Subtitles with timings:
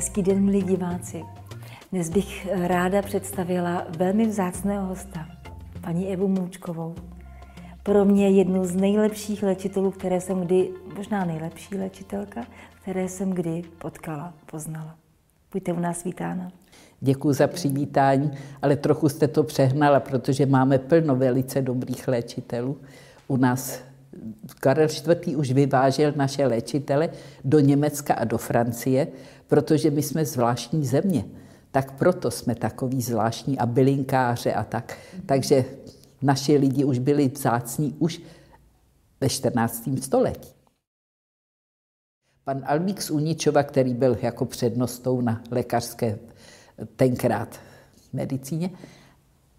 [0.00, 1.22] Hezký den, milí diváci.
[1.92, 5.26] Dnes bych ráda představila velmi vzácného hosta,
[5.80, 6.94] paní Evu Můčkovou.
[7.82, 12.46] Pro mě jednu z nejlepších léčitelů, které jsem kdy, možná nejlepší léčitelka,
[12.82, 14.94] které jsem kdy potkala, poznala.
[15.52, 16.52] Buďte u nás vítána.
[17.00, 18.30] Děkuji za přivítání,
[18.62, 22.78] ale trochu jste to přehnala, protože máme plno velice dobrých léčitelů.
[23.28, 23.80] U nás
[24.60, 25.36] Karel IV.
[25.36, 27.08] už vyvážel naše léčitele
[27.44, 29.08] do Německa a do Francie,
[29.50, 31.24] protože my jsme zvláštní země.
[31.70, 34.98] Tak proto jsme takový zvláštní a bylinkáře a tak.
[35.26, 35.64] Takže
[36.22, 38.22] naši lidi už byli vzácní už
[39.20, 39.88] ve 14.
[40.00, 40.48] století.
[42.44, 46.18] Pan Almík Uničova, který byl jako přednostou na lékařské
[46.96, 47.60] tenkrát
[48.12, 48.70] medicíně,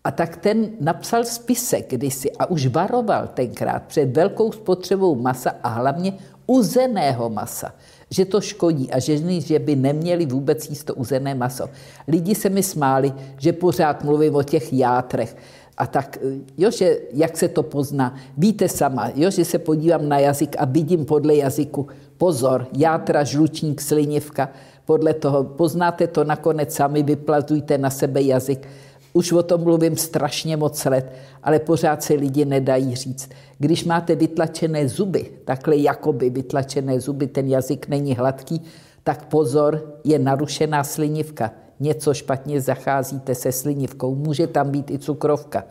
[0.04, 5.70] a tak ten napsal spisek kdysi a už varoval tenkrát před velkou spotřebou masa a
[5.70, 6.14] hlavně
[6.48, 7.76] uzeného masa,
[8.10, 11.70] že to škodí a že, že by neměli vůbec jíst to uzené maso.
[12.08, 15.38] Lidi se mi smáli, že pořád mluvím o těch játrech.
[15.78, 16.18] A tak,
[16.58, 20.66] jo, že jak se to pozná, víte sama, jo, že se podívám na jazyk a
[20.66, 24.50] vidím podle jazyku, pozor, játra, žlučník, slinivka,
[24.86, 28.68] podle toho poznáte to nakonec sami, vyplazujte na sebe jazyk
[29.14, 33.30] už o tom mluvím strašně moc let, ale pořád se lidi nedají říct.
[33.60, 38.62] Když máte vytlačené zuby, takhle jakoby vytlačené zuby, ten jazyk není hladký,
[39.04, 41.52] tak pozor, je narušená slinivka.
[41.80, 45.64] Něco špatně zacházíte se slinivkou, může tam být i cukrovka.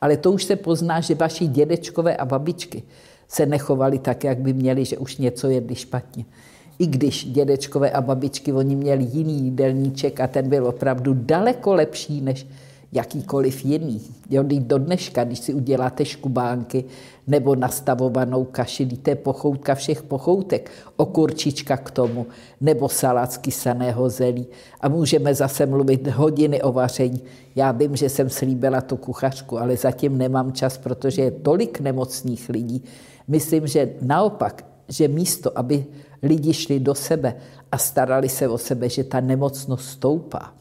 [0.00, 2.82] Ale to už se pozná, že vaši dědečkové a babičky
[3.28, 6.24] se nechovali tak, jak by měli, že už něco jedli špatně.
[6.78, 12.20] I když dědečkové a babičky, oni měli jiný jídelníček a ten byl opravdu daleko lepší
[12.20, 12.46] než
[12.92, 14.00] jakýkoliv jiný.
[14.30, 16.84] Jo, do dneška, když si uděláte škubánky
[17.26, 22.26] nebo nastavovanou kaši, to je pochoutka všech pochoutek, okurčička k tomu,
[22.60, 24.46] nebo salát z kysaného zelí.
[24.80, 27.20] A můžeme zase mluvit hodiny o vaření.
[27.56, 32.48] Já vím, že jsem slíbila tu kuchařku, ale zatím nemám čas, protože je tolik nemocných
[32.48, 32.84] lidí.
[33.28, 35.84] Myslím, že naopak, že místo, aby
[36.22, 37.36] lidi šli do sebe
[37.72, 40.52] a starali se o sebe, že ta nemocnost stoupá.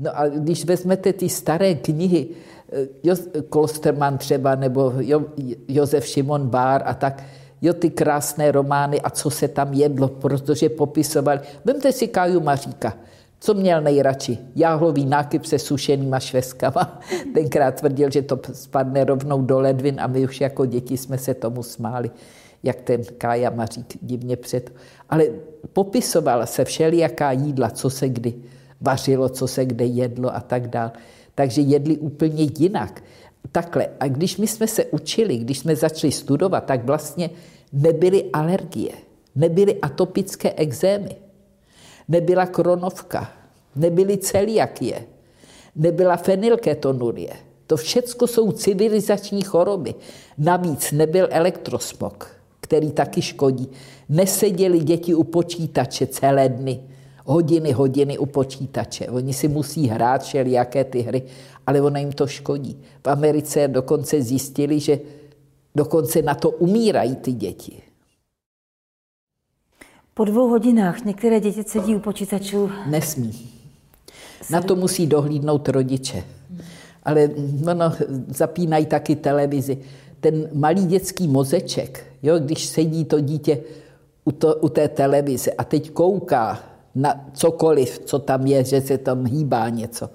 [0.00, 2.28] No a když vezmete ty staré knihy,
[2.72, 3.16] eh, jo,
[3.48, 5.24] Klosterman třeba, nebo jo,
[5.68, 7.22] Josef Šimon Bár a tak,
[7.62, 11.40] jo, ty krásné romány a co se tam jedlo, protože popisovali.
[11.64, 12.94] Vemte si Káju Maříka,
[13.40, 14.38] co měl nejradši?
[14.56, 17.00] Jáhlový nákyp se sušenýma šveskama.
[17.34, 21.34] Tenkrát tvrdil, že to spadne rovnou do ledvin a my už jako děti jsme se
[21.34, 22.10] tomu smáli,
[22.62, 24.72] jak ten Kája Mařík divně před.
[25.10, 25.24] Ale
[25.72, 28.34] popisovala se všelijaká jídla, co se kdy
[28.80, 30.92] vařilo, co se kde jedlo a tak dále.
[31.34, 33.02] Takže jedli úplně jinak.
[33.52, 33.88] Takhle.
[34.00, 37.30] A když my jsme se učili, když jsme začali studovat, tak vlastně
[37.72, 38.92] nebyly alergie,
[39.34, 41.16] nebyly atopické exémy,
[42.08, 43.32] nebyla kronovka,
[43.76, 45.04] nebyly celiakie,
[45.76, 47.32] nebyla fenylketonurie.
[47.66, 49.94] To všechno jsou civilizační choroby.
[50.38, 53.68] Navíc nebyl elektrosmog, který taky škodí.
[54.08, 56.80] Neseděli děti u počítače celé dny
[57.30, 59.08] hodiny, hodiny u počítače.
[59.08, 61.22] Oni si musí hrát všelijaké ty hry,
[61.66, 62.82] ale ono jim to škodí.
[63.04, 64.98] V Americe dokonce zjistili, že
[65.74, 67.82] dokonce na to umírají ty děti.
[70.14, 72.70] Po dvou hodinách některé děti sedí u počítačů.
[72.86, 73.32] Nesmí.
[74.50, 76.24] Na to musí dohlídnout rodiče.
[77.02, 77.30] Ale
[77.64, 77.92] no, no,
[78.28, 79.78] zapínají taky televizi.
[80.20, 83.62] Ten malý dětský mozeček, jo, když sedí to dítě
[84.24, 88.98] u, to, u té televize a teď kouká na cokoliv, co tam je, že se
[88.98, 90.10] tam hýbá něco,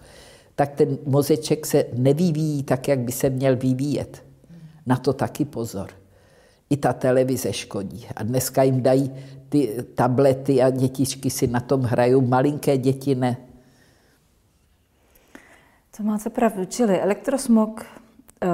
[0.55, 4.23] tak ten mozeček se nevyvíjí tak, jak by se měl vyvíjet.
[4.85, 5.89] Na to taky pozor.
[6.69, 8.07] I ta televize škodí.
[8.15, 9.11] A dneska jim dají
[9.49, 13.37] ty tablety a dětičky si na tom hrajou, malinké děti ne.
[15.97, 16.65] To máte pravdu.
[16.65, 17.85] Čili elektrosmog,
[18.43, 18.47] eh,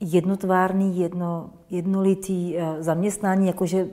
[0.00, 3.86] jednotvárný, jedno, jednolitý eh, zaměstnání, jakože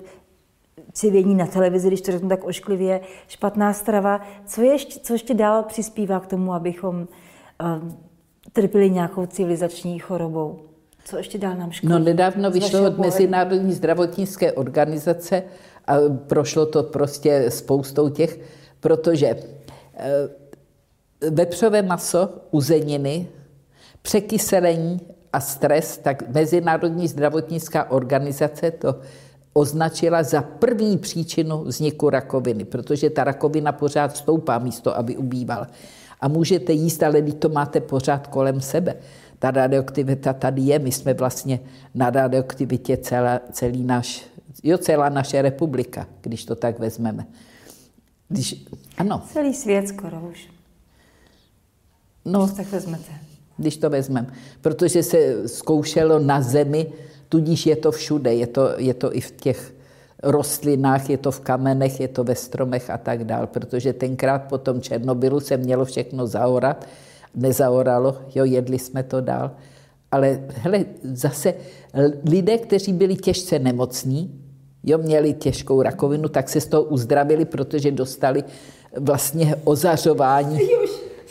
[0.93, 4.21] civění na televizi, když to řeknu tak ošklivě, špatná strava.
[4.45, 7.91] Co, ještě, co ještě dál přispívá k tomu, abychom uh,
[8.53, 10.59] trpěli nějakou civilizační chorobou?
[11.05, 11.93] Co ještě dál nám škodí?
[11.93, 15.43] No nedávno vyšlo od Mezinárodní zdravotnické organizace
[15.87, 15.95] a
[16.27, 18.39] prošlo to prostě spoustou těch,
[18.79, 19.41] protože uh,
[21.29, 23.27] vepřové maso, uzeniny,
[24.01, 24.99] překyselení
[25.33, 28.95] a stres, tak Mezinárodní zdravotnická organizace to
[29.53, 35.67] označila za první příčinu vzniku rakoviny, protože ta rakovina pořád stoupá místo, aby ubývala.
[36.21, 38.95] A můžete jíst, ale když to máte pořád kolem sebe.
[39.39, 41.59] Ta radioaktivita tady je, my jsme vlastně
[41.95, 44.25] na radioaktivitě celá, celý náš,
[44.63, 47.27] jo, celá naše republika, když to tak vezmeme.
[48.29, 48.65] Když,
[48.97, 49.21] ano.
[49.33, 50.49] Celý svět skoro už.
[52.25, 53.11] No, když tak vezmete.
[53.57, 54.33] Když to vezmeme.
[54.61, 56.88] Protože se zkoušelo na zemi,
[57.33, 58.33] tudíž je to všude.
[58.33, 59.74] Je to, je to i v těch
[60.24, 63.47] rostlinách, je to v kamenech, je to ve stromech a tak dál.
[63.47, 66.85] Protože tenkrát po tom Černobylu se mělo všechno zaorat.
[67.35, 69.51] Nezaoralo, jo, jedli jsme to dál.
[70.12, 71.53] Ale hele, zase
[72.30, 74.30] lidé, kteří byli těžce nemocní,
[74.83, 78.44] jo, měli těžkou rakovinu, tak se z toho uzdravili, protože dostali
[78.94, 80.59] vlastně ozařování,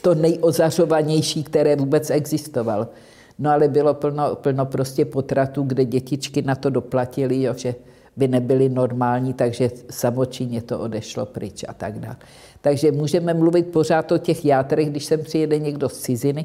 [0.03, 2.91] to nejozařovanější, které vůbec existovalo.
[3.39, 7.75] No ale bylo plno, plno prostě potratů, kde dětičky na to doplatili, jo, že
[8.17, 12.17] by nebyly normální, takže samočinně to odešlo pryč a tak dále.
[12.61, 16.45] Takže můžeme mluvit pořád o těch játrech, když sem přijede někdo z ciziny,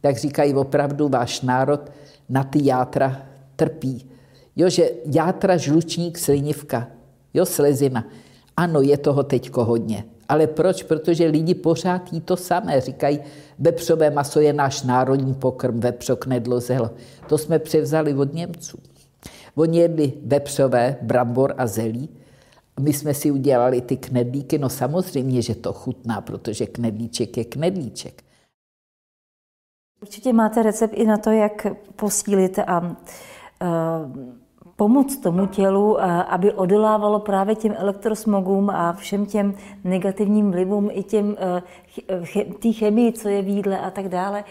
[0.00, 1.80] tak říkají opravdu váš národ
[2.28, 3.22] na ty játra
[3.56, 4.10] trpí.
[4.56, 6.88] Jo, že játra, žlučník, slinivka,
[7.34, 8.04] jo, slezina.
[8.56, 10.04] Ano, je toho teďko hodně.
[10.28, 10.82] Ale proč?
[10.82, 12.80] Protože lidi pořád jí to samé.
[12.80, 13.18] Říkají,
[13.58, 16.90] vepřové maso je náš národní pokrm, vepřo, knedlo, zelo.
[17.28, 18.78] To jsme převzali od Němců.
[19.54, 22.08] Oni jedli vepřové, brambor a zelí.
[22.80, 24.58] My jsme si udělali ty knedlíky.
[24.58, 28.24] No samozřejmě, že to chutná, protože knedlíček je knedlíček.
[30.02, 31.66] Určitě máte recept i na to, jak
[31.96, 34.34] posílit a uh,
[34.76, 39.54] pomoct tomu tělu, aby odolávalo právě těm elektrosmogům a všem těm
[39.84, 44.44] negativním vlivům i těm eh, té chemii, co je v jídle a tak dále.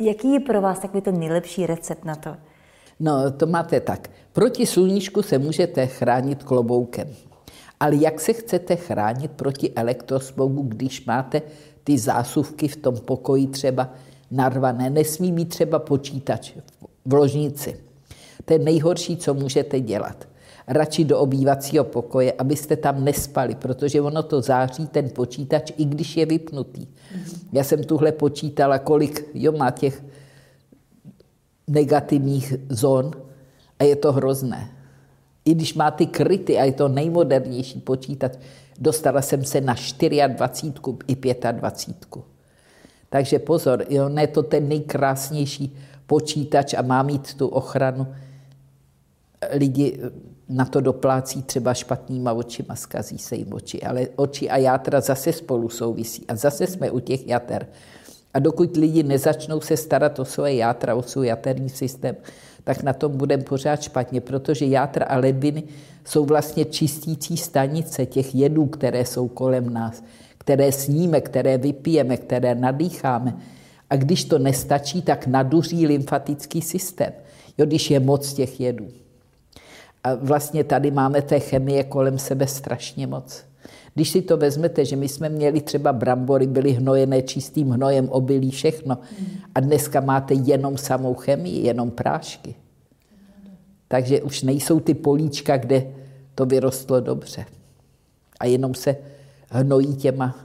[0.00, 2.36] Jaký je pro vás takový ten nejlepší recept na to?
[3.00, 4.10] No, to máte tak.
[4.32, 7.08] Proti sluníčku se můžete chránit kloboukem.
[7.80, 11.42] Ale jak se chcete chránit proti elektrosmogu, když máte
[11.84, 13.88] ty zásuvky v tom pokoji třeba
[14.30, 14.90] narvané?
[14.90, 16.52] Nesmí být třeba počítač
[17.04, 17.89] v ložnici
[18.50, 20.28] to je nejhorší, co můžete dělat.
[20.66, 26.16] Radši do obývacího pokoje, abyste tam nespali, protože ono to září ten počítač, i když
[26.16, 26.80] je vypnutý.
[26.80, 27.38] Mm-hmm.
[27.52, 30.02] Já jsem tuhle počítala, kolik jo, má těch
[31.68, 33.10] negativních zón
[33.78, 34.70] a je to hrozné.
[35.44, 38.32] I když má ty kryty a je to nejmodernější počítač,
[38.78, 40.16] dostala jsem se na 24
[41.06, 41.14] i
[41.52, 42.24] 25.
[43.08, 45.76] Takže pozor, jo, ne to ten nejkrásnější
[46.06, 48.06] počítač a má mít tu ochranu,
[49.52, 49.98] lidi
[50.48, 55.32] na to doplácí třeba špatnýma očima, skazí se jim oči, ale oči a játra zase
[55.32, 57.66] spolu souvisí a zase jsme u těch jater.
[58.34, 62.16] A dokud lidi nezačnou se starat o svoje játra, o svůj jaterní systém,
[62.64, 65.62] tak na tom budeme pořád špatně, protože játra a ledviny
[66.04, 70.02] jsou vlastně čistící stanice těch jedů, které jsou kolem nás,
[70.38, 73.36] které sníme, které vypijeme, které nadýcháme.
[73.90, 77.12] A když to nestačí, tak naduří lymfatický systém,
[77.58, 78.88] jo, když je moc těch jedů.
[80.04, 83.44] A vlastně tady máme té chemie kolem sebe strašně moc.
[83.94, 88.50] Když si to vezmete, že my jsme měli třeba brambory, byly hnojené čistým hnojem, obilí,
[88.50, 88.98] všechno.
[89.54, 92.54] A dneska máte jenom samou chemii, jenom prášky.
[93.88, 95.86] Takže už nejsou ty políčka, kde
[96.34, 97.44] to vyrostlo dobře.
[98.40, 98.96] A jenom se
[99.50, 100.36] hnojí těma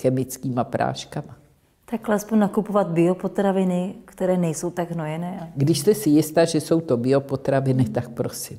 [0.00, 1.41] chemickýma práškama.
[1.92, 5.52] Tak aspoň nakupovat biopotraviny, které nejsou tak hnojené.
[5.56, 8.58] Když jste si jistá, že jsou to biopotraviny, tak prosím.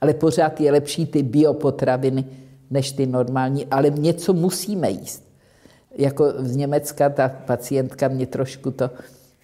[0.00, 2.24] Ale pořád je lepší ty biopotraviny,
[2.70, 5.24] než ty normální, ale něco musíme jíst.
[5.96, 8.90] Jako z Německa ta pacientka mě trošku to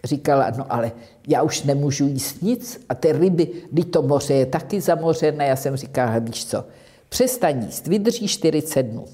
[0.04, 0.92] říkala, no ale
[1.28, 5.56] já už nemůžu jíst nic a ty ryby, když to moře je taky zamořené, já
[5.56, 6.64] jsem říkala, víš co,
[7.08, 9.04] přestaň jíst, vydrží 40 dnů.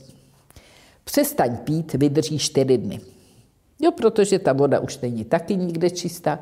[1.05, 3.01] Přestaň pít, vydrží 4 dny.
[3.81, 6.39] Jo, protože ta voda už není taky nikde čistá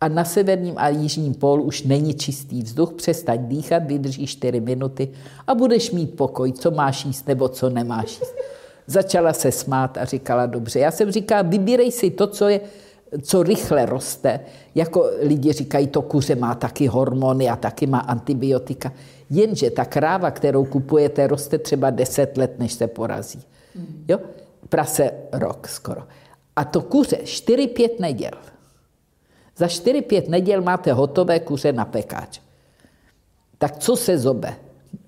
[0.00, 5.08] a na severním a jižním pólu už není čistý vzduch, přestaň dýchat, vydrží 4 minuty
[5.46, 8.34] a budeš mít pokoj, co máš jíst nebo co nemáš jíst.
[8.86, 10.78] Začala se smát a říkala, dobře.
[10.78, 12.60] Já jsem říkala, vybírej si to, co je,
[13.22, 14.40] co rychle roste.
[14.74, 18.92] Jako lidi říkají, to kuře má taky hormony a taky má antibiotika.
[19.30, 23.42] Jenže ta kráva, kterou kupujete, roste třeba 10 let, než se porazí.
[24.08, 24.18] Jo?
[24.68, 26.02] Prase rok skoro.
[26.56, 28.30] A to kuře 4-5 neděl.
[29.56, 32.40] Za 4-5 neděl máte hotové kuře na pekáč.
[33.58, 34.54] Tak co se zobe?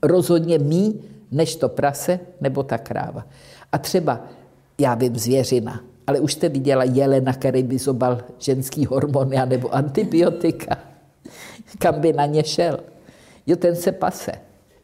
[0.03, 3.27] Rozhodně mí, než to prase nebo ta kráva.
[3.73, 4.21] A třeba,
[4.79, 10.79] já vím, zvěřina, ale už jste viděla jelena, který by zobal ženský hormony nebo antibiotika.
[11.79, 12.81] Kam by na ně šel?
[13.47, 14.33] Jo, ten se pase.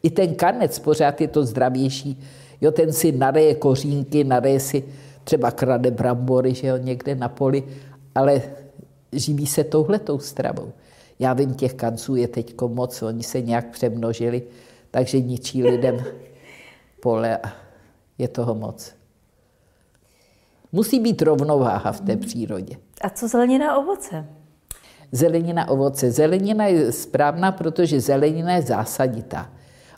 [0.03, 2.23] I ten kanec pořád je to zdravější.
[2.61, 4.83] Jo, ten si nareje kořínky, nareje si
[5.23, 7.63] třeba krade brambory, že jo, někde na poli,
[8.15, 8.41] ale
[9.11, 10.71] živí se touhletou stravou.
[11.19, 14.43] Já vím, těch kanců je teď moc, oni se nějak přemnožili,
[14.91, 16.03] takže ničí lidem
[17.01, 17.53] pole a
[18.17, 18.93] je toho moc.
[20.71, 22.75] Musí být rovnováha v té přírodě.
[23.01, 24.25] A co zelenina a ovoce?
[25.11, 26.11] Zelenina, ovoce.
[26.11, 29.49] Zelenina je správná, protože zelenina je zásaditá.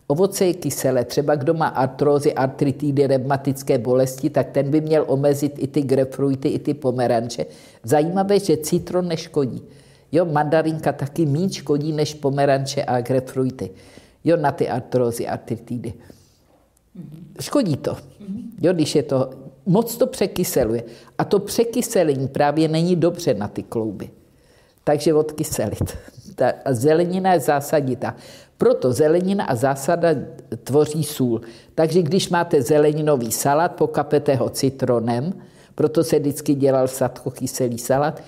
[0.07, 1.05] Ovoce je kyselé.
[1.05, 6.47] Třeba kdo má artrózy, artritidy, revmatické bolesti, tak ten by měl omezit i ty grapefruity,
[6.47, 7.45] i ty pomeranče.
[7.83, 9.63] Zajímavé, že citron neškodí.
[10.11, 13.69] Jo, mandarinka taky méně škodí než pomeranče a grapefruity.
[14.23, 15.93] Jo, na ty artrózy, artritidy.
[17.39, 17.97] Škodí to.
[18.61, 19.29] Jo, když je to,
[19.65, 20.83] moc to překyseluje.
[21.17, 24.09] A to překyselení právě není dobře na ty klouby.
[24.83, 25.97] Takže odkyselit.
[26.35, 28.15] Ta zelenina je zásaditá.
[28.57, 30.09] Proto zelenina a zásada
[30.63, 31.41] tvoří sůl.
[31.75, 35.33] Takže když máte zeleninový salát, pokapete ho citronem,
[35.75, 36.87] proto se vždycky dělal
[37.31, 38.21] kyselý salát,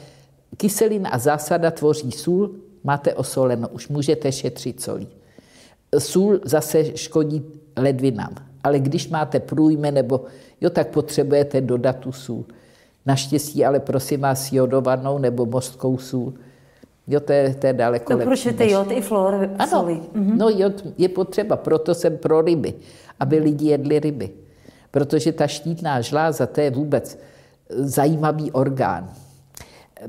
[0.58, 5.08] kyselina a zásada tvoří sůl, máte osoleno, už můžete šetřit solí.
[6.00, 7.44] Sůl zase škodí
[7.78, 10.26] ledvinám, ale když máte průjme nebo
[10.62, 12.46] jo, tak potřebujete dodat tu sůl.
[13.06, 16.34] Naštěstí ale prosím vás jodovanou nebo mostkou sůl.
[17.08, 18.50] Jo, to je, to je daleko no, lepší.
[18.50, 20.02] proč je jod i flor ano, soli?
[20.14, 20.38] Mhm.
[20.38, 22.74] No jod je potřeba, proto jsem pro ryby,
[23.20, 24.30] aby lidi jedli ryby.
[24.92, 27.20] Protože ta štítná žláza, to je vůbec
[27.70, 29.10] zajímavý orgán.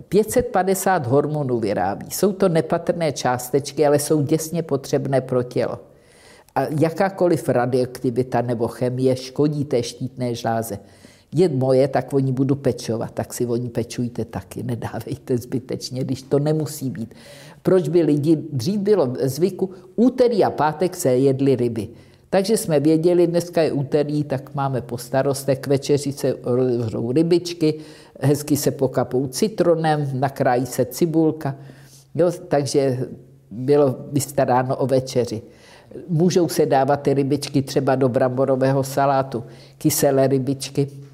[0.09, 2.07] 550 hormonů vyrábí.
[2.11, 5.79] Jsou to nepatrné částečky, ale jsou děsně potřebné pro tělo.
[6.55, 10.79] A jakákoliv radioaktivita nebo chemie škodí té štítné žláze.
[11.37, 16.39] Je moje, tak oni budu pečovat, tak si oni pečujte taky, nedávejte zbytečně, když to
[16.39, 17.15] nemusí být.
[17.63, 21.89] Proč by lidi, dřív bylo zvyku, úterý a pátek se jedly ryby.
[22.31, 27.75] Takže jsme věděli, dneska je úterý, tak máme po starostech, k večeři se rozhřou rybičky,
[28.21, 31.57] hezky se pokapou citronem, nakrájí se cibulka.
[32.15, 32.99] Jo, takže
[33.51, 35.43] bylo vystaráno o večeři.
[36.09, 39.45] Můžou se dávat ty rybičky třeba do bramborového salátu,
[39.79, 41.06] kyselé rybičky.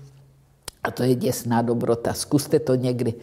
[0.83, 2.13] A to je děsná dobrota.
[2.13, 3.15] Zkuste to někdy.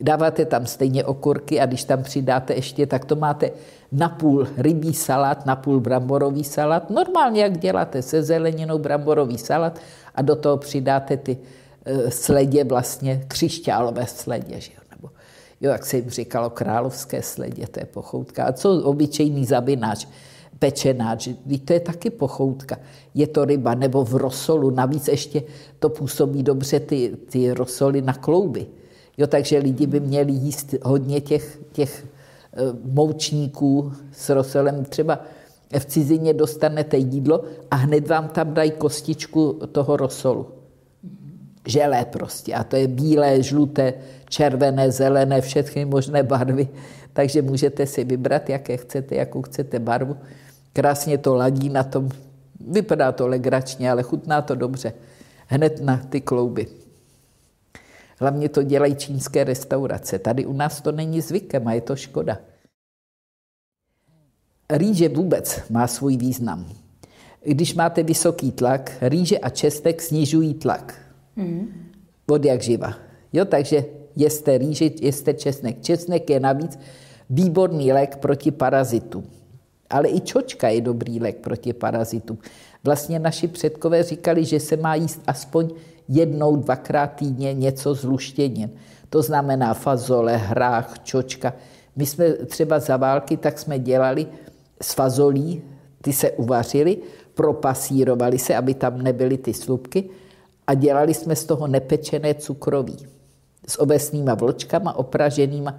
[0.00, 3.50] Dáváte tam stejně okurky a když tam přidáte ještě, tak to máte
[3.92, 6.90] napůl rybí salát, napůl bramborový salát.
[6.90, 9.78] Normálně, jak děláte se zeleninou bramborový salát
[10.14, 11.38] a do toho přidáte ty
[11.84, 14.80] e, sledě vlastně, křišťálové sledě, že jo?
[14.90, 15.10] Nebo,
[15.60, 18.44] jo, jak se jim říkalo, královské sledě, to je pochoutka.
[18.44, 20.06] A co obyčejný zabináč?
[20.60, 21.28] Pečenáč,
[21.64, 22.76] to je taky pochoutka.
[23.14, 25.42] Je to ryba, nebo v rosolu, navíc ještě
[25.78, 28.66] to působí dobře ty, ty rosoly na klouby.
[29.18, 32.06] Jo, takže lidi by měli jíst hodně těch, těch
[32.52, 34.84] eh, moučníků s rosolem.
[34.84, 35.20] Třeba
[35.78, 40.46] v cizině dostanete jídlo a hned vám tam dají kostičku toho rosolu.
[41.66, 42.54] Želé prostě.
[42.54, 43.94] A to je bílé, žluté,
[44.28, 46.68] červené, zelené, všechny možné barvy.
[47.12, 50.16] Takže můžete si vybrat, jaké chcete, jakou chcete barvu.
[50.72, 52.08] Krásně to ladí na tom.
[52.60, 54.92] Vypadá to legračně, ale chutná to dobře.
[55.46, 56.66] Hned na ty klouby.
[58.20, 60.18] Hlavně to dělají čínské restaurace.
[60.18, 62.38] Tady u nás to není zvykem a je to škoda.
[64.70, 66.72] Rýže vůbec má svůj význam.
[67.44, 70.98] Když máte vysoký tlak, rýže a čestek snižují tlak.
[71.36, 71.90] Mm.
[72.30, 72.94] Od jak živa.
[73.32, 73.84] Jo, takže
[74.16, 75.82] jeste rýži, jeste česnek.
[75.82, 76.78] Česnek je navíc
[77.30, 79.39] výborný lék proti parazitům.
[79.90, 82.38] Ale i čočka je dobrý lék proti parazitům.
[82.84, 85.70] Vlastně naši předkové říkali, že se má jíst aspoň
[86.08, 88.70] jednou, dvakrát týdně něco z luštěnin.
[89.10, 91.52] To znamená fazole, hrách, čočka.
[91.96, 94.26] My jsme třeba za války, tak jsme dělali
[94.82, 95.62] s fazolí,
[96.02, 96.98] ty se uvařily,
[97.34, 100.10] propasírovaly se, aby tam nebyly ty slupky
[100.66, 102.96] a dělali jsme z toho nepečené cukroví.
[103.68, 105.78] S obecnýma vlčkama, opraženýma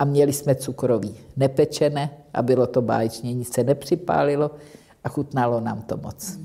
[0.00, 1.14] a měli jsme cukroví.
[1.36, 4.50] Nepečené a bylo to báječně, nic se nepřipálilo
[5.04, 6.38] a chutnalo nám to moc.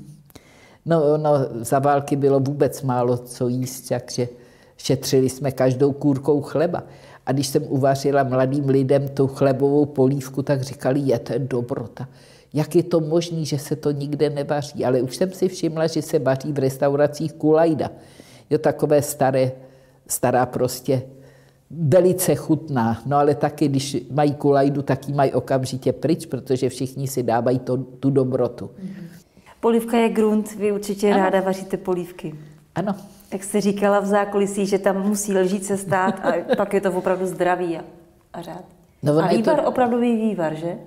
[0.86, 4.28] No, no, za války bylo vůbec málo co jíst, takže
[4.76, 6.82] šetřili jsme každou kůrkou chleba.
[7.26, 12.08] A když jsem uvařila mladým lidem tu chlebovou polívku, tak říkali, je to dobrota.
[12.54, 14.84] Jak je to možné, že se to nikde nevaří?
[14.84, 17.90] Ale už jsem si všimla, že se vaří v restauracích kulajda.
[18.50, 19.52] Jo, takové staré,
[20.08, 21.02] stará prostě
[21.70, 23.02] velice chutná.
[23.06, 27.58] No ale taky, když mají kulajdu, tak ji mají okamžitě pryč, protože všichni si dávají
[27.58, 28.70] to, tu dobrotu.
[29.60, 31.22] Polívka je grunt, vy určitě ano.
[31.22, 32.34] ráda vaříte polívky.
[32.74, 32.94] Ano.
[33.32, 37.26] Jak jste říkala v zákulisí, že tam musí lžíce stát a pak je to opravdu
[37.26, 37.84] zdravý a,
[38.32, 38.64] a řád.
[39.02, 39.68] No, a vývar, to...
[39.68, 40.78] opravdový vývar, že?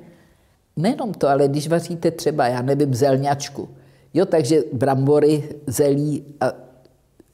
[0.77, 3.69] Nejenom to, ale když vaříte třeba, já nevím, zelňačku,
[4.13, 6.51] jo, takže brambory, zelí a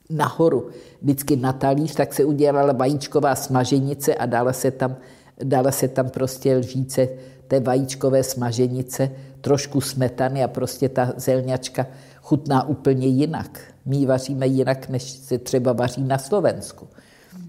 [0.09, 0.69] nahoru,
[1.05, 4.95] vždycky na talíř, tak se udělala vajíčková smaženice a dala se tam,
[5.43, 7.09] dala se tam prostě lžíce
[7.47, 11.85] té vajíčkové smaženice, trošku smetany a prostě ta zelňačka
[12.21, 13.59] chutná úplně jinak.
[13.85, 16.87] My vaříme jinak, než se třeba vaří na Slovensku.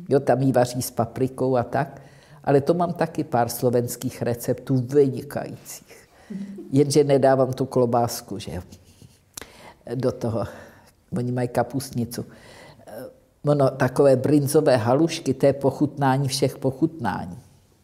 [0.09, 2.03] Jo, tam ji vaří s paprikou a tak.
[2.45, 6.09] Ale to mám taky pár slovenských receptů vynikajících.
[6.71, 8.63] Jenže nedávám tu klobásku, že
[9.95, 10.45] do toho.
[11.19, 12.25] Oni mají kapustnicu.
[13.49, 17.39] Ono, takové brinzové halušky, to je pochutnání všech pochutnání.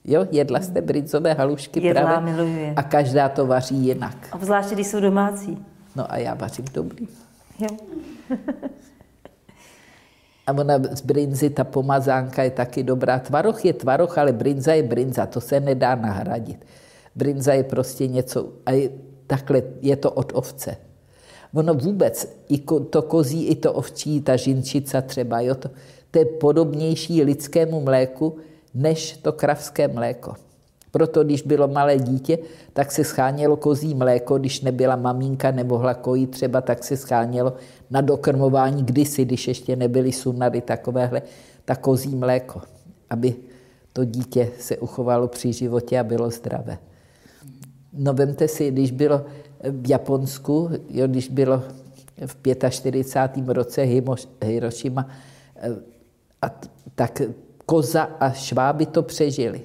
[0.04, 2.32] Jo, jedla jste brinzové halušky Jedla, právě?
[2.32, 2.72] miluji.
[2.76, 4.28] A každá to vaří jinak.
[4.34, 5.64] Obzvláště, když jsou domácí.
[5.96, 7.08] No a já vařím dobrý.
[7.58, 7.68] Jo.
[10.46, 13.18] A ona z brinzy, ta pomazánka je taky dobrá.
[13.18, 16.66] Tvaroch je tvaroch, ale brinza je brinza, to se nedá nahradit.
[17.14, 18.90] Brinza je prostě něco, a je,
[19.26, 20.76] takhle je to od ovce.
[21.54, 22.58] Ono vůbec, i
[22.90, 25.70] to kozí, i to ovčí, ta žinčica třeba, jo, to,
[26.10, 28.36] to je podobnější lidskému mléku,
[28.74, 30.34] než to kravské mléko.
[30.90, 32.38] Proto, když bylo malé dítě,
[32.72, 37.52] tak se schánělo kozí mléko, když nebyla maminka, nemohla kojit třeba, tak se schánělo
[37.90, 41.22] na dokrmování kdysi, když ještě nebyly sunary takovéhle,
[41.64, 42.60] tak kozí mléko,
[43.10, 43.34] aby
[43.92, 46.78] to dítě se uchovalo při životě a bylo zdravé.
[47.92, 49.26] No vemte si, když bylo
[49.70, 51.62] v Japonsku, jo, když bylo
[52.26, 52.36] v
[52.70, 53.48] 45.
[53.48, 53.82] roce
[54.42, 55.08] Hiroshima,
[55.56, 55.70] eh,
[56.42, 56.60] a
[56.94, 57.22] tak
[57.66, 59.62] koza a šváby to přežili.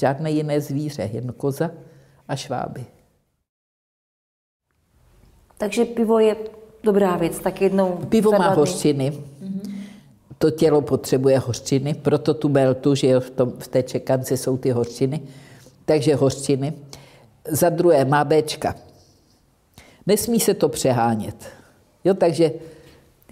[0.00, 1.70] Žádné jiné zvíře, jen koza
[2.28, 2.86] a šváby.
[5.58, 6.36] Takže pivo je
[6.82, 9.12] dobrá věc, tak jednou Pivo má hořčiny.
[10.38, 14.70] To tělo potřebuje hořčiny, proto tu beltu, že v, tom, v té čekance jsou ty
[14.70, 15.20] hořčiny.
[15.88, 16.72] Takže hořčiny.
[17.48, 18.74] Za druhé má Bčka.
[20.06, 21.46] Nesmí se to přehánět.
[22.04, 22.50] Jo, takže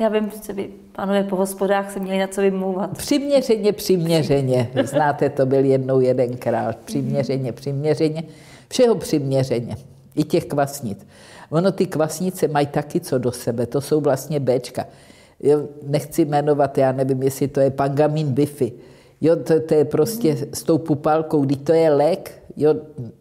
[0.00, 2.98] Já vím, že by pánové po hospodách se měli na co vymlouvat.
[2.98, 4.70] Přiměřeně, přiměřeně.
[4.84, 6.72] Znáte, to byl jednou jeden král.
[6.84, 8.22] Přiměřeně, přiměřeně.
[8.68, 9.76] Všeho přiměřeně.
[10.14, 11.06] I těch kvasnic.
[11.50, 13.66] Ono ty kvasnice mají taky co do sebe.
[13.66, 14.86] To jsou vlastně Bčka.
[15.40, 18.72] Jo, nechci jmenovat, já nevím, jestli to je pangamin bifi.
[19.20, 22.74] Jo, to, to je prostě s tou pupalkou, když to je lék jo,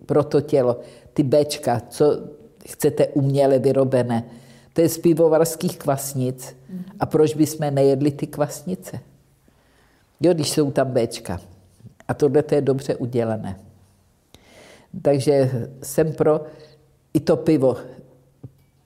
[0.06, 0.80] pro to tělo.
[1.14, 2.20] Ty Bčka, co
[2.68, 4.24] chcete uměle vyrobené.
[4.74, 6.56] To je z pivovarských kvasnic.
[7.00, 9.00] A proč bychom nejedli ty kvasnice?
[10.22, 11.42] Jo, když jsou tam Bčka.
[12.08, 13.60] A tohle to je dobře udělané.
[15.02, 15.52] Takže
[15.84, 16.42] jsem pro
[17.14, 17.78] i to pivo.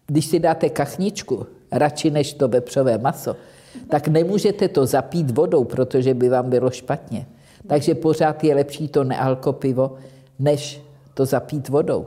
[0.08, 3.36] Když si dáte kachničku, radši než to vepřové maso,
[3.90, 7.28] tak nemůžete to zapít vodou, protože by vám bylo špatně.
[7.68, 9.96] Takže pořád je lepší to nealko pivo,
[10.40, 10.82] než
[11.14, 12.06] to zapít vodou.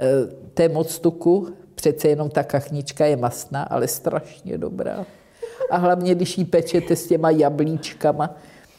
[0.00, 5.06] E, té moctuku přece jenom ta kachnička je masná, ale strašně dobrá.
[5.70, 8.34] A hlavně, když ji pečete s těma jablíčkama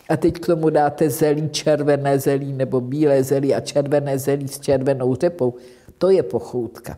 [0.09, 4.59] a teď k tomu dáte zelí, červené zelí nebo bílé zelí a červené zelí s
[4.59, 5.53] červenou řepou,
[5.97, 6.97] to je pochoutka.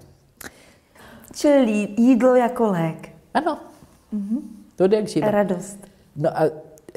[1.36, 3.10] Čili jídlo jako lék.
[3.34, 3.58] Ano,
[4.76, 5.32] to jde jak živa.
[5.32, 5.78] Radost.
[6.16, 6.44] No a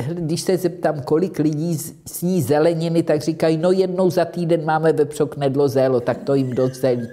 [0.09, 5.27] když se zeptám, kolik lidí sní zeleniny, tak říkají, no jednou za týden máme vepřo
[5.27, 7.09] knedlo zélo, tak to jim dost zelí.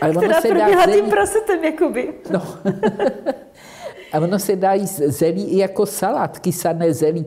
[0.00, 2.14] Ale ono Která se dá proběhla tím zelí, prosetem, jakoby.
[2.30, 2.42] no.
[4.12, 7.26] a ono se dá jíst zelí i jako salát, kysané zelí.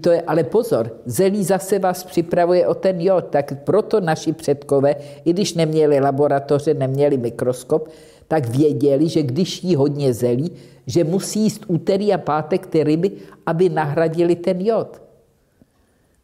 [0.00, 4.94] To je, ale pozor, zelí zase vás připravuje o ten jod, tak proto naši předkové,
[5.24, 7.88] i když neměli laboratoře, neměli mikroskop,
[8.32, 10.50] tak věděli, že když jí hodně zelí,
[10.86, 13.10] že musí jíst úterý a pátek ty ryby,
[13.46, 15.02] aby nahradili ten jod.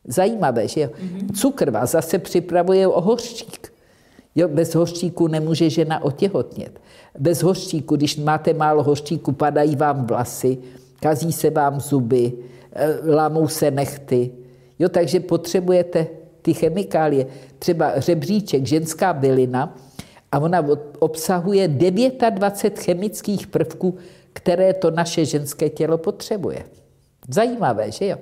[0.04, 0.90] Zajímavé, že jo?
[1.34, 3.72] Cukr vás zase připravuje o hořčík.
[4.34, 6.80] Jo, bez hořčíku nemůže žena otěhotnět.
[7.18, 10.58] Bez hořčíku, když máte málo hořčíku, padají vám vlasy,
[11.00, 12.32] kazí se vám zuby,
[12.72, 14.30] eh, lámou se nechty.
[14.78, 16.06] Jo, takže potřebujete
[16.42, 17.26] ty chemikálie.
[17.58, 19.76] Třeba řebříček, ženská bylina,
[20.32, 20.66] a ona
[20.98, 23.96] obsahuje 29 chemických prvků,
[24.32, 26.64] které to naše ženské tělo potřebuje.
[27.28, 28.16] Zajímavé, že jo?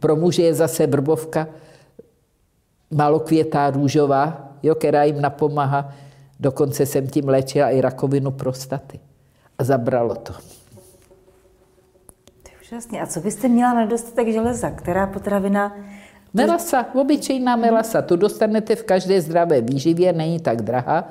[0.00, 1.48] Pro muže je zase vrbovka
[2.90, 5.94] malokvětá růžová, jo, která jim napomáhá.
[6.40, 9.00] Dokonce jsem tím léčila i rakovinu prostaty.
[9.58, 10.32] A zabralo to.
[12.42, 13.02] To je úžasně.
[13.02, 14.70] A co byste měla na nedostatek železa?
[14.70, 15.76] Která potravina...
[16.34, 21.08] Melasa, obyčejná melasa, tu dostanete v každé zdravé výživě, není tak drahá.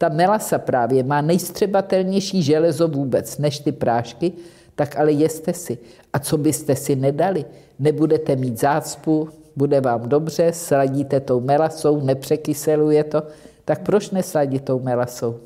[0.00, 4.32] Ta melasa právě má nejstřebatelnější železo vůbec, než ty prášky,
[4.74, 5.78] tak ale jeste si.
[6.12, 7.44] A co byste si nedali?
[7.78, 13.22] Nebudete mít zácpu, bude vám dobře, sladíte tou melasou, nepřekyseluje to,
[13.64, 15.40] tak proč nesladit tou melasou?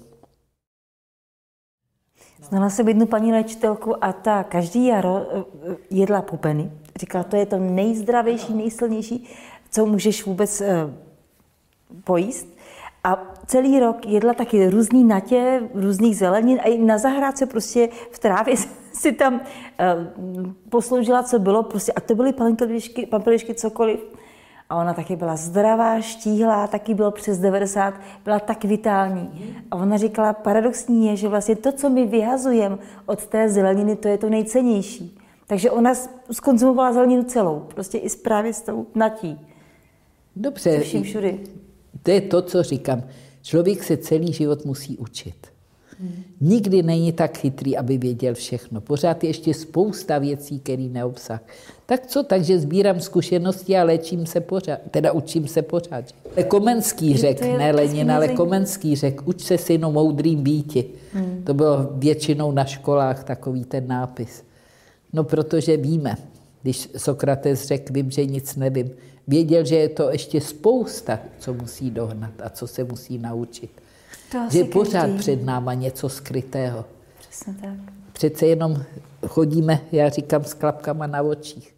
[2.42, 6.70] Znala jsem jednu paní léčitelku a ta každý jaro eh, jedla pupeny.
[7.00, 9.28] Říkala, to je to nejzdravější, nejsilnější,
[9.70, 10.90] co můžeš vůbec eh,
[12.04, 12.53] pojíst.
[13.04, 18.18] A celý rok jedla taky různý natě, různých zelenin a i na zahrádce prostě v
[18.18, 18.54] trávě
[18.92, 19.40] si tam uh,
[20.68, 24.00] posloužila, co bylo, prostě, a to byly pampelišky, pampelišky cokoliv.
[24.70, 29.54] A ona taky byla zdravá, štíhlá, taky bylo přes 90, byla tak vitální.
[29.70, 34.08] A ona říkala, paradoxní je, že vlastně to, co my vyhazujeme od té zeleniny, to
[34.08, 35.18] je to nejcennější.
[35.46, 35.92] Takže ona
[36.30, 39.40] skonzumovala zeleninu celou, prostě i právě s tou natí.
[40.36, 41.40] Dobře, vším všudy.
[42.04, 43.02] To je to, co říkám.
[43.42, 45.34] Člověk se celý život musí učit.
[46.00, 46.24] Hmm.
[46.40, 48.80] Nikdy není tak chytrý, aby věděl všechno.
[48.80, 51.40] Pořád je ještě spousta věcí, které neobsah.
[51.86, 56.04] Tak co, takže sbírám zkušenosti a léčím se pořád, teda učím se pořád.
[56.48, 60.84] Komenský řek, ne Lenin, ale Komenský řek, uč se synu moudrým býti.
[61.12, 61.42] Hmm.
[61.44, 64.44] To bylo většinou na školách takový ten nápis.
[65.12, 66.16] No protože víme,
[66.62, 68.90] když Sokrates řekl, vím, že nic nevím,
[69.26, 73.70] věděl, že je to ještě spousta, co musí dohnat a co se musí naučit.
[74.32, 75.18] To že je pořád každý.
[75.18, 76.84] před náma něco skrytého.
[77.18, 77.94] Přesně tak.
[78.12, 78.82] Přece jenom
[79.26, 81.74] chodíme, já říkám, s klapkama na očích.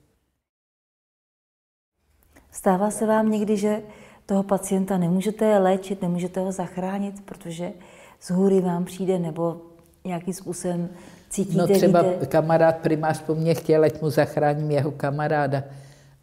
[2.53, 3.83] Stává se vám někdy, že
[4.27, 7.73] toho pacienta nemůžete léčit, nemůžete ho zachránit, protože
[8.21, 9.61] z hůry vám přijde nebo
[10.05, 10.89] nějakým způsobem
[11.31, 12.27] cítíte, No třeba víte...
[12.27, 15.63] kamarád primář po mně chtěl, ať mu zachráním jeho kamaráda.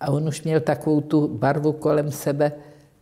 [0.04, 2.52] A on už měl takovou tu barvu kolem sebe,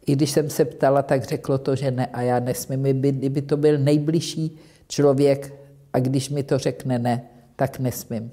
[0.05, 2.83] i když jsem se ptala, tak řeklo to, že ne a já nesmím.
[2.83, 5.53] Kdyby to byl nejbližší člověk
[5.93, 7.23] a když mi to řekne ne,
[7.55, 8.31] tak nesmím.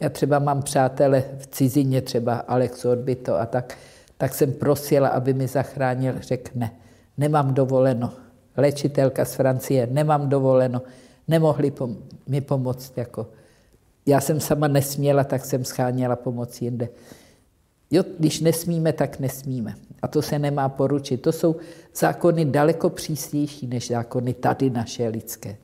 [0.00, 3.78] Já třeba mám přátele v cizině, třeba Alex Orbito a tak,
[4.18, 6.70] tak jsem prosila, aby mi zachránil, řekl ne,
[7.18, 8.12] nemám dovoleno.
[8.56, 10.82] Léčitelka z Francie, nemám dovoleno,
[11.28, 12.98] nemohli pom- mi pomoct.
[12.98, 13.26] Jako.
[14.06, 16.88] Já jsem sama nesměla, tak jsem scháněla pomoc jinde.
[17.90, 19.74] Jo, když nesmíme, tak nesmíme.
[20.02, 21.16] A to se nemá poručit.
[21.16, 21.56] To jsou
[21.96, 25.56] zákony daleko přísnější než zákony tady naše lidské.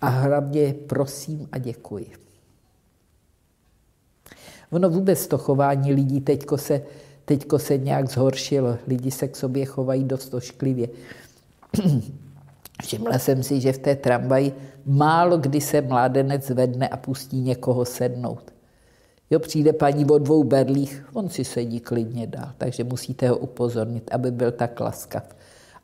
[0.00, 2.12] A hlavně prosím a děkuji.
[4.70, 6.82] Ono vůbec to chování lidí teďko se,
[7.24, 8.78] teďko se nějak zhoršilo.
[8.86, 10.88] Lidi se k sobě chovají dost ošklivě.
[12.82, 14.52] Všimla jsem si, že v té tramvaji
[14.86, 18.51] málo kdy se mládenec zvedne a pustí někoho sednout.
[19.32, 24.10] Jo, přijde paní o dvou berlích, on si sedí klidně dál, takže musíte ho upozornit,
[24.12, 25.36] aby byl tak laskav.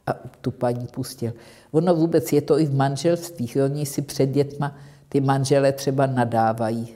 [0.07, 1.33] A tu paní pustil.
[1.71, 3.57] Ono vůbec je to i v manželstvích.
[3.65, 4.77] Oni si před dětma
[5.09, 6.89] ty manžele třeba nadávají.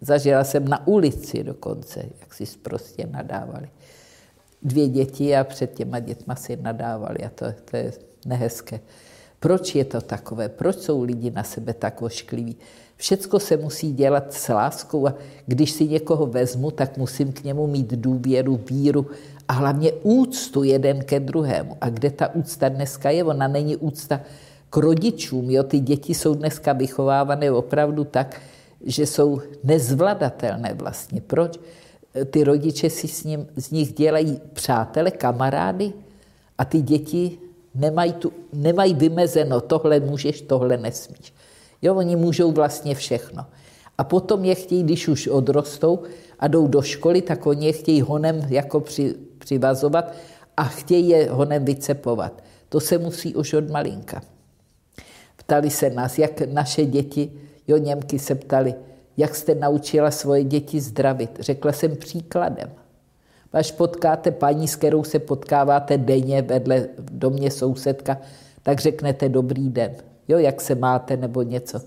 [0.00, 3.68] Zažila jsem na ulici dokonce, jak si prostě nadávali.
[4.62, 7.92] Dvě děti a před těma dětma si nadávali a to, to je
[8.26, 8.80] nehezké.
[9.40, 10.48] Proč je to takové?
[10.48, 12.56] Proč jsou lidi na sebe tak oškliví?
[12.96, 15.14] Všecko se musí dělat s láskou a
[15.46, 19.06] když si někoho vezmu, tak musím k němu mít důvěru, víru
[19.48, 21.76] a hlavně úctu jeden ke druhému.
[21.80, 23.24] A kde ta úcta dneska je?
[23.24, 24.20] Ona není úcta
[24.70, 25.50] k rodičům.
[25.50, 25.62] Jo?
[25.62, 28.40] Ty děti jsou dneska vychovávané opravdu tak,
[28.84, 31.20] že jsou nezvladatelné vlastně.
[31.20, 31.60] Proč?
[32.30, 35.92] Ty rodiče si s ním, z nich dělají přátele, kamarády
[36.58, 37.38] a ty děti
[37.74, 41.34] nemají, tu, nemají vymezeno, tohle můžeš, tohle nesmíš.
[41.82, 43.46] Jo, oni můžou vlastně všechno.
[43.98, 46.02] A potom je chtějí, když už odrostou
[46.38, 50.12] a jdou do školy, tak oni je chtějí honem jako při, přivazovat
[50.56, 52.42] a chtějí je honem vycepovat.
[52.68, 54.22] To se musí už od malinka.
[55.36, 57.32] Ptali se nás, jak naše děti,
[57.68, 58.74] jo, Němky se ptali,
[59.16, 61.30] jak jste naučila svoje děti zdravit.
[61.40, 62.70] Řekla jsem příkladem.
[63.52, 68.18] Až potkáte paní, s kterou se potkáváte denně vedle v domě sousedka,
[68.62, 69.96] tak řeknete dobrý den
[70.28, 71.80] jo, jak se máte nebo něco.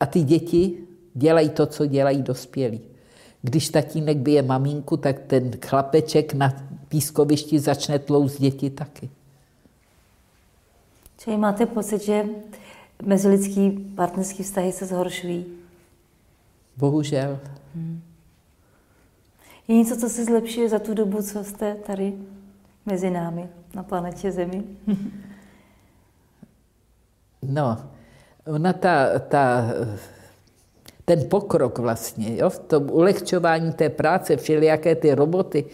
[0.00, 0.78] A ty děti
[1.14, 2.80] dělají to, co dělají dospělí.
[3.42, 6.56] Když tatínek bije maminku, tak ten chlapeček na
[6.88, 9.10] pískovišti začne tlouct děti taky.
[11.18, 12.24] Čili máte pocit, že
[13.02, 15.46] mezilidský partnerský vztahy se zhoršují?
[16.76, 17.38] Bohužel.
[17.74, 18.02] Hmm.
[19.68, 22.12] Je něco, co se zlepšuje za tu dobu, co jste tady
[22.86, 24.62] mezi námi na planetě Zemi?
[27.48, 27.78] No,
[28.46, 29.64] ona ta, ta,
[31.04, 35.64] ten pokrok vlastně, jo, v tom ulehčování té práce, všelijaké ty roboty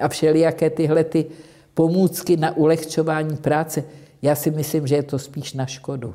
[0.00, 1.26] a všelijaké tyhle ty
[1.74, 3.84] pomůcky na ulehčování práce,
[4.22, 6.14] já si myslím, že je to spíš na škodu.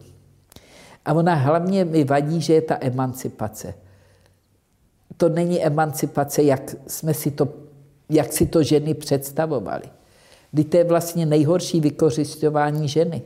[1.05, 3.73] A ona hlavně mi vadí, že je ta emancipace.
[5.17, 7.47] To není emancipace, jak, jsme si to,
[8.09, 9.89] jak si to ženy představovali.
[10.51, 13.21] Kdy to je vlastně nejhorší vykořišťování ženy.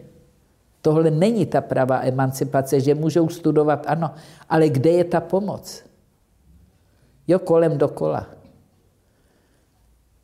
[0.82, 4.14] Tohle není ta pravá emancipace, že můžou studovat, ano,
[4.50, 5.84] ale kde je ta pomoc?
[7.28, 8.28] Jo, kolem dokola.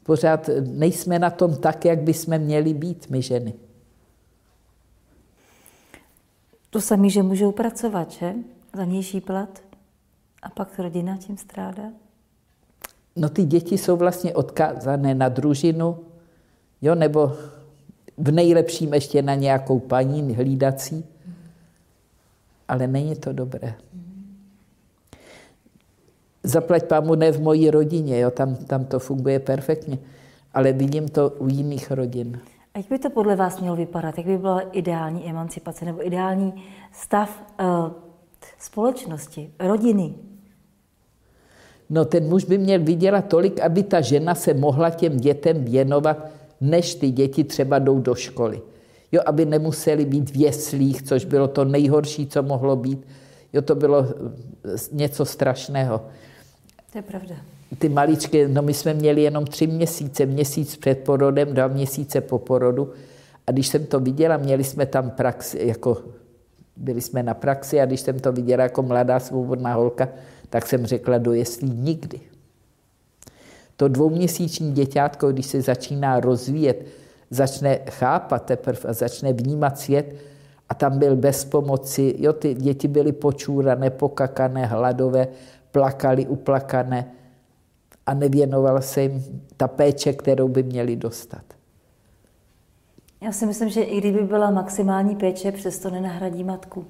[0.03, 3.53] Pořád nejsme na tom tak, jak bychom měli být, my ženy.
[6.69, 8.34] To sami, že můžou pracovat, že?
[8.75, 9.66] Za nižší plat.
[10.43, 11.84] A pak rodina tím strádá.
[13.15, 16.00] No ty děti jsou vlastně odkázané na družinu,
[16.82, 17.34] jo, nebo
[18.17, 21.06] v nejlepším ještě na nějakou paní hlídací,
[22.67, 23.76] ale není to dobré.
[26.43, 29.97] Zaplať pámu ne v mojí rodině, jo, tam, tam to funguje perfektně,
[30.54, 32.39] ale vidím to u jiných rodin.
[32.73, 34.17] A jak by to podle vás mělo vypadat?
[34.17, 38.07] Jak by byla ideální emancipace nebo ideální stav uh,
[38.60, 40.13] společnosti, rodiny?
[41.89, 46.17] No ten muž by měl vydělat tolik, aby ta žena se mohla těm dětem věnovat,
[46.62, 48.62] než ty děti třeba jdou do školy.
[49.12, 53.08] Jo, aby nemuseli být v jeslích, což bylo to nejhorší, co mohlo být.
[53.54, 56.02] Jo, to bylo eh, něco strašného.
[56.91, 57.36] To je pravda.
[57.80, 62.39] Ty maličky, no my jsme měli jenom tři měsíce, měsíc před porodem, dva měsíce po
[62.39, 62.91] porodu.
[63.47, 65.97] A když jsem to viděla, měli jsme tam praxi, jako
[66.78, 70.10] byli jsme na praxi a když jsem to viděla jako mladá svobodná holka,
[70.50, 72.20] tak jsem řekla, do jeslí nikdy.
[73.76, 76.86] To dvouměsíční děťátko, když se začíná rozvíjet,
[77.30, 80.16] začne chápat teprve a začne vnímat svět
[80.70, 85.28] a tam byl bez pomoci, jo, ty děti byly počúrané, pokakané, hladové,
[85.72, 87.12] plakali, uplakané
[88.06, 91.57] a nevěnovala se jim ta péče, kterou by měli dostat.
[93.21, 96.86] Já si myslím, že i kdyby byla maximální péče, přesto nenahradí matku.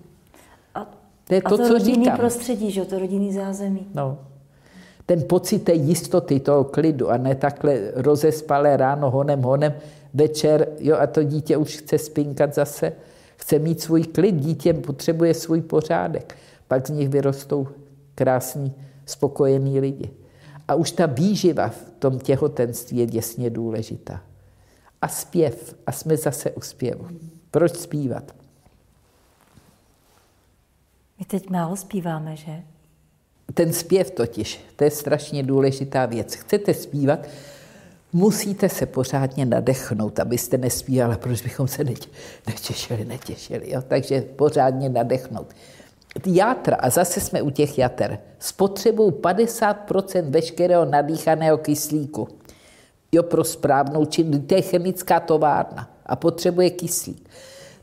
[0.75, 0.87] A
[1.27, 2.17] to je to, a to co rodinný říkám.
[2.17, 2.85] prostředí, že?
[2.85, 3.87] to rodinný zázemí.
[3.93, 4.19] No.
[5.05, 9.73] Ten pocit té jistoty, toho klidu a ne takhle rozespalé ráno honem, honem,
[10.13, 12.93] večer, jo, a to dítě už chce spinkat zase,
[13.35, 16.35] chce mít svůj klid, dítě potřebuje svůj pořádek.
[16.67, 17.67] Pak z nich vyrostou
[18.15, 18.73] krásní,
[19.05, 20.09] spokojení lidi.
[20.67, 24.21] A už ta výživa v tom těhotenství je děsně důležitá.
[25.01, 25.75] A zpěv.
[25.87, 27.07] A jsme zase u zpěvu.
[27.51, 28.35] Proč zpívat?
[31.19, 32.63] My teď málo zpíváme, že?
[33.53, 36.33] Ten zpěv totiž, to je strašně důležitá věc.
[36.33, 37.27] Chcete zpívat,
[38.13, 41.83] musíte se pořádně nadechnout, abyste nespívala, proč bychom se
[42.47, 43.71] netěšili, netěšili.
[43.71, 43.81] Jo?
[43.87, 45.53] Takže pořádně nadechnout.
[46.25, 52.27] Játra, a zase jsme u těch jater, spotřebují 50% veškerého nadýchaného kyslíku.
[53.17, 54.41] Jo, pro správnou činnost.
[54.47, 57.29] To je chemická továrna a potřebuje kyslík.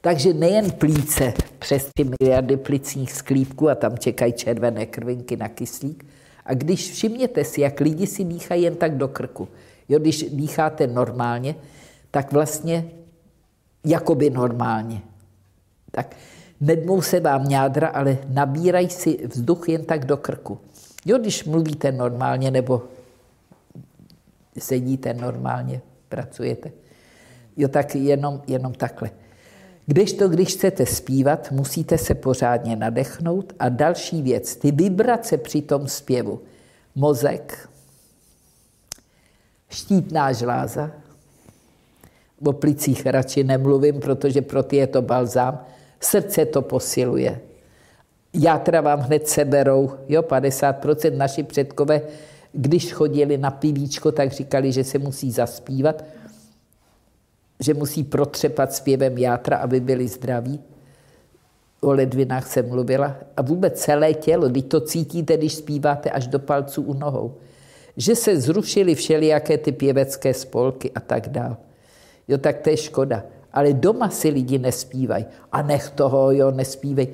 [0.01, 6.07] Takže nejen plíce přes ty miliardy plicních sklípků a tam čekají červené krvinky na kyslík.
[6.45, 9.49] A když všimněte si, jak lidi si dýchají jen tak do krku.
[9.89, 11.55] Jo, když dýcháte normálně,
[12.11, 12.85] tak vlastně
[13.85, 15.03] jakoby normálně.
[15.91, 16.17] Tak
[16.61, 20.59] nedmou se vám jádra, ale nabírají si vzduch jen tak do krku.
[21.05, 22.83] Jo, když mluvíte normálně nebo
[24.59, 26.73] sedíte normálně, pracujete.
[27.57, 29.11] Jo, tak jenom, jenom takhle.
[29.87, 33.53] Kdežto, když chcete zpívat, musíte se pořádně nadechnout.
[33.59, 36.41] A další věc, ty vibrace při tom zpěvu.
[36.95, 37.69] Mozek,
[39.69, 40.91] štítná žláza,
[42.47, 45.65] o plicích radši nemluvím, protože pro ty je to balzám,
[46.01, 47.41] srdce to posiluje.
[48.35, 52.03] Játra vám hned seberou, jo, 50% naši předkové,
[52.55, 56.05] když chodili na pivíčko, tak říkali, že se musí zaspívat,
[57.61, 60.61] že musí protřepat zpěvem játra, aby byli zdraví.
[61.81, 63.17] O ledvinách jsem mluvila.
[63.37, 67.35] A vůbec celé tělo, když to cítíte, když zpíváte až do palců u nohou.
[67.97, 71.57] Že se zrušily všelijaké ty pěvecké spolky a tak dál.
[72.29, 73.25] Jo, tak to je škoda.
[73.53, 75.25] Ale doma si lidi nespívají.
[75.53, 77.09] A nech toho, jo, nespívej.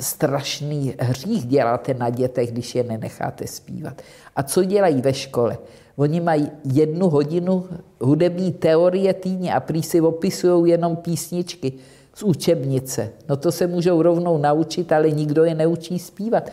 [0.00, 4.02] Strašný hřích děláte na dětech, když je nenecháte zpívat.
[4.36, 5.58] A co dělají ve škole?
[5.96, 7.64] Oni mají jednu hodinu
[8.00, 11.72] hudební teorie týdně a prý si opisují jenom písničky
[12.14, 13.10] z učebnice.
[13.28, 16.50] No to se můžou rovnou naučit, ale nikdo je neučí zpívat.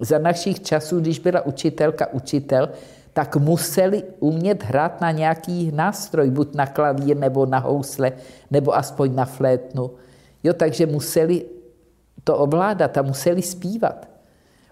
[0.00, 2.68] Za našich časů, když byla učitelka učitel,
[3.12, 8.12] tak museli umět hrát na nějaký nástroj, buď na klavír, nebo na housle,
[8.50, 9.90] nebo aspoň na flétnu.
[10.44, 11.44] Jo, takže museli
[12.28, 14.08] to ovládat a museli zpívat.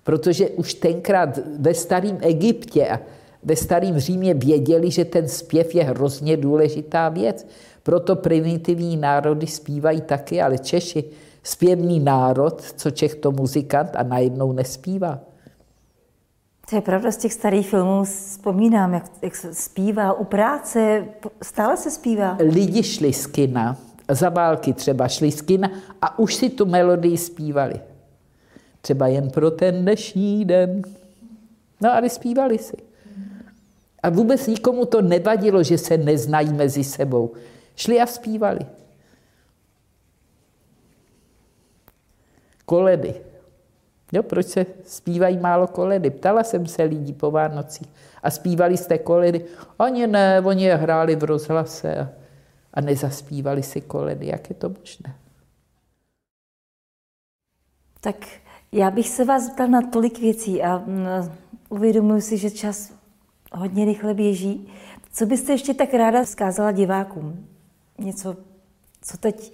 [0.05, 3.01] Protože už tenkrát ve starém Egyptě a
[3.43, 7.47] ve starém Římě věděli, že ten zpěv je hrozně důležitá věc.
[7.83, 11.05] Proto primitivní národy zpívají taky, ale Češi,
[11.43, 15.19] zpěvný národ, co Čech to muzikant a najednou nespívá.
[16.71, 21.05] To je pravda, z těch starých filmů vzpomínám, jak, jak se zpívá u práce,
[21.43, 22.37] stále se zpívá.
[22.41, 23.77] Lidi šli z kina,
[24.09, 25.71] za války třeba šli z kina
[26.03, 27.81] a už si tu melodii zpívali.
[28.81, 30.83] Třeba jen pro ten dnešní den.
[31.81, 32.77] No ale zpívali si.
[34.03, 37.33] A vůbec nikomu to nevadilo, že se neznají mezi sebou.
[37.77, 38.61] Šli a zpívali.
[42.65, 43.15] Koledy.
[44.13, 46.11] Jo, proč se zpívají málo koledy?
[46.11, 47.89] Ptala jsem se lidí po Vánocích.
[48.23, 49.45] A zpívali jste koledy?
[49.77, 52.09] Oni ne, oni je hráli v rozhlase a,
[52.77, 54.27] a nezaspívali si koledy.
[54.27, 55.15] Jak je to možné?
[58.01, 58.17] Tak
[58.73, 61.07] já bych se vás zeptal na tolik věcí a mm,
[61.69, 62.93] uvědomuji si, že čas
[63.53, 64.69] hodně rychle běží.
[65.13, 67.47] Co byste ještě tak ráda vzkázala divákům?
[67.99, 68.37] Něco,
[69.03, 69.53] co teď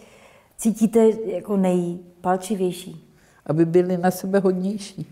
[0.56, 3.08] cítíte jako nejpalčivější?
[3.46, 5.06] Aby byli na sebe hodnější.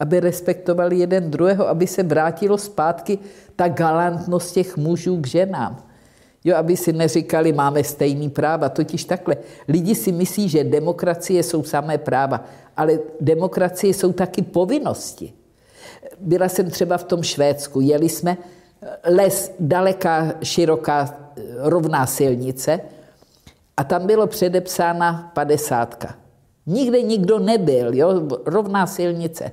[0.00, 3.18] Aby respektovali jeden druhého, aby se vrátilo zpátky
[3.56, 5.83] ta galantnost těch mužů k ženám.
[6.44, 8.68] Jo, aby si neříkali, máme stejný práva.
[8.68, 9.36] Totiž takhle.
[9.68, 12.44] Lidi si myslí, že demokracie jsou samé práva,
[12.76, 15.32] ale demokracie jsou taky povinnosti.
[16.20, 18.36] Byla jsem třeba v tom Švédsku, jeli jsme
[19.04, 21.16] les, daleká, široká,
[21.58, 22.80] rovná silnice
[23.76, 26.14] a tam bylo předepsána padesátka.
[26.66, 28.28] Nikde nikdo nebyl, jo?
[28.46, 29.50] rovná silnice,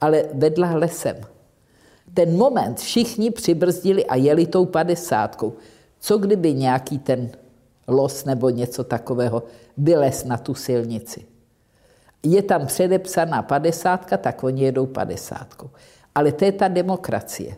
[0.00, 1.16] ale vedla lesem.
[2.14, 5.52] Ten moment všichni přibrzdili a jeli tou padesátkou.
[6.02, 7.30] Co kdyby nějaký ten
[7.88, 9.42] los nebo něco takového
[9.76, 11.26] vylez na tu silnici?
[12.22, 15.70] Je tam předepsaná padesátka, tak oni jedou padesátkou.
[16.14, 17.56] Ale to je ta demokracie.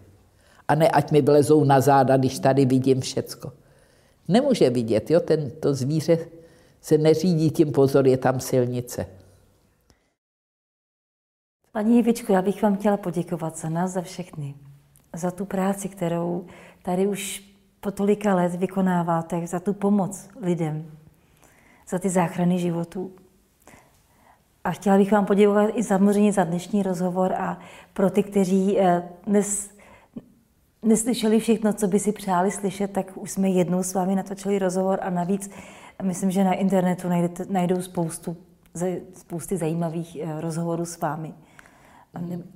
[0.69, 3.53] A ne, ať mi vlezou na záda, když tady vidím všecko.
[4.29, 6.19] Nemůže vidět, jo, ten, to zvíře
[6.81, 9.07] se neřídí tím pozor, je tam silnice.
[11.73, 14.55] Paní Jivičko, já bych vám chtěla poděkovat za nás, za všechny.
[15.17, 16.47] Za tu práci, kterou
[16.83, 17.54] tady už
[17.85, 20.87] po tolika let vykonáváte, za tu pomoc lidem,
[21.89, 23.13] za ty záchrany životů.
[24.65, 27.59] A chtěla bych vám poděkovat i samozřejmě za dnešní rozhovor a
[27.93, 29.71] pro ty, kteří eh, dnes
[30.83, 34.99] neslyšeli všechno, co by si přáli slyšet, tak už jsme jednou s vámi natočili rozhovor
[35.03, 35.51] a navíc
[36.03, 38.37] myslím, že na internetu najdete, najdou spoustu,
[39.15, 41.35] spousty zajímavých eh, rozhovorů s vámi.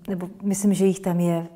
[0.08, 1.46] Nebo myslím, že jich tam je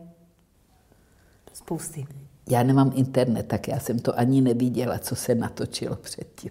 [1.53, 2.07] spousty.
[2.51, 6.51] Já nemám internet, tak já jsem to ani neviděla, co se natočilo předtím.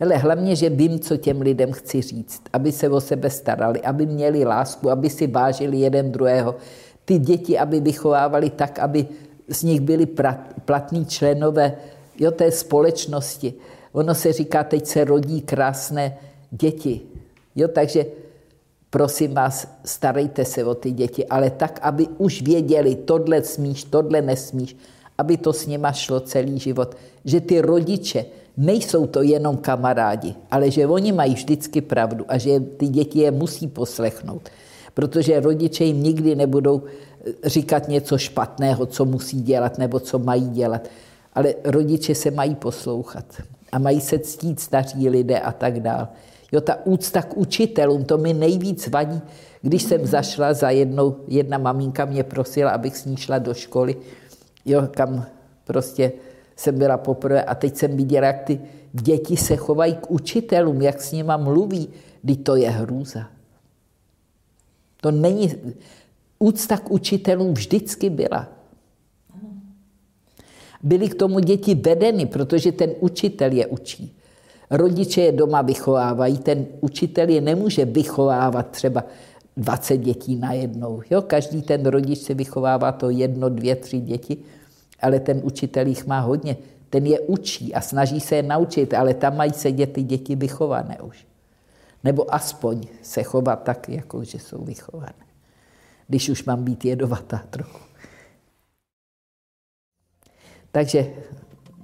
[0.00, 4.06] Ale hlavně, že vím, co těm lidem chci říct, aby se o sebe starali, aby
[4.06, 6.54] měli lásku, aby si vážili jeden druhého.
[7.04, 9.06] Ty děti, aby vychovávali tak, aby
[9.48, 10.06] z nich byli
[10.64, 11.76] platní členové
[12.18, 13.54] jo, té společnosti.
[13.92, 16.18] Ono se říká, teď se rodí krásné
[16.50, 17.00] děti.
[17.56, 18.06] Jo, takže
[18.90, 24.22] prosím vás, starejte se o ty děti, ale tak, aby už věděli, tohle smíš, tohle
[24.22, 24.76] nesmíš,
[25.22, 26.98] aby to s nima šlo celý život.
[27.24, 28.20] Že ty rodiče
[28.58, 33.30] nejsou to jenom kamarádi, ale že oni mají vždycky pravdu a že ty děti je
[33.30, 34.50] musí poslechnout.
[34.94, 40.48] Protože rodiče jim nikdy nebudou eh, říkat něco špatného, co musí dělat nebo co mají
[40.50, 40.90] dělat.
[41.32, 43.24] Ale rodiče se mají poslouchat
[43.72, 46.08] a mají se ctít staří lidé a tak dál.
[46.52, 49.20] Jo, ta úcta k učitelům, to mi nejvíc vadí.
[49.62, 53.96] Když jsem zašla za jednou, jedna maminka mě prosila, abych s ní šla do školy,
[54.64, 55.26] jo, kam
[55.64, 56.12] prostě
[56.56, 58.60] jsem byla poprvé a teď jsem viděla, jak ty
[58.92, 61.88] děti se chovají k učitelům, jak s nima mluví,
[62.22, 63.26] kdy to je hrůza.
[65.00, 65.54] To není...
[66.38, 68.48] Úcta k učitelům vždycky byla.
[70.82, 74.16] Byly k tomu děti vedeny, protože ten učitel je učí.
[74.70, 79.04] Rodiče je doma vychovávají, ten učitel je nemůže vychovávat třeba
[79.56, 81.02] 20 dětí najednou.
[81.10, 81.22] Jo?
[81.22, 84.36] Každý ten rodič se vychovává to jedno, dvě, tři děti,
[85.00, 86.56] ale ten učitel jich má hodně.
[86.90, 90.98] Ten je učí a snaží se je naučit, ale tam mají sedět ty děti vychované
[91.00, 91.26] už.
[92.04, 95.12] Nebo aspoň se chovat tak, jako že jsou vychované.
[96.08, 97.78] Když už mám být jedovatá trochu.
[100.72, 101.06] Takže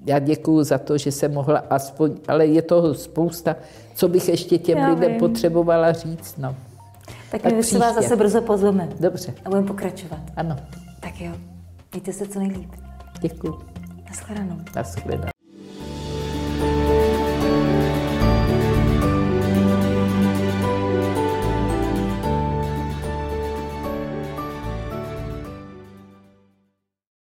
[0.07, 3.57] já děkuji za to, že jsem mohla aspoň, ale je toho spousta,
[3.95, 5.21] co bych ještě těm já lidem vím.
[5.21, 6.37] potřebovala říct.
[6.37, 6.57] No.
[7.31, 8.89] Tak, tak my se vás zase brzo pozveme.
[9.01, 9.35] Dobře.
[9.45, 10.21] A budeme pokračovat.
[10.37, 10.57] Ano.
[11.01, 11.33] Tak jo.
[11.93, 12.75] Mějte se co nejlíp.
[13.21, 13.59] Děkuji.
[14.09, 14.57] Naschledanou.
[14.77, 15.38] Naschledanou.